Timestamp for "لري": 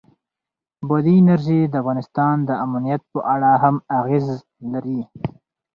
4.71-5.01